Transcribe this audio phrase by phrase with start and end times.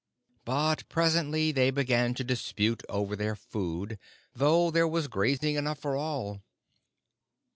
[0.45, 3.99] But presently they began to dispute over their food,
[4.33, 6.41] though there was grazing enough for all.